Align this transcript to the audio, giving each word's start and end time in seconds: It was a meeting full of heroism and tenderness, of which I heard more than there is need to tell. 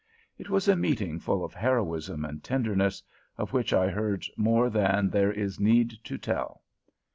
It 0.39 0.49
was 0.49 0.67
a 0.67 0.75
meeting 0.75 1.19
full 1.19 1.45
of 1.45 1.53
heroism 1.53 2.25
and 2.25 2.43
tenderness, 2.43 3.03
of 3.37 3.53
which 3.53 3.71
I 3.71 3.89
heard 3.91 4.25
more 4.35 4.67
than 4.67 5.11
there 5.11 5.31
is 5.31 5.59
need 5.59 5.91
to 6.05 6.17
tell. 6.17 6.63